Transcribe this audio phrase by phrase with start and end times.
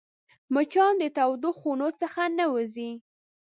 [0.53, 2.91] مچان د تودو خونو څخه نه وځي